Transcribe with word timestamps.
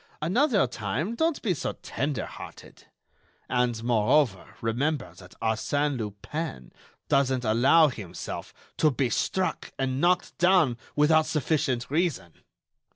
Another 0.19 0.65
time, 0.65 1.13
don't 1.13 1.39
be 1.43 1.53
so 1.53 1.73
tender 1.83 2.25
hearted. 2.25 2.85
And, 3.47 3.83
moreover, 3.83 4.55
remember 4.59 5.13
that 5.17 5.35
Arsène 5.43 5.95
Lupin 5.99 6.71
doesn't 7.07 7.45
allow 7.45 7.87
himself 7.89 8.51
to 8.77 8.89
be 8.89 9.11
struck 9.11 9.71
and 9.77 10.01
knocked 10.01 10.35
down 10.39 10.77
without 10.95 11.27
sufficient 11.27 11.91
reason. 11.91 12.33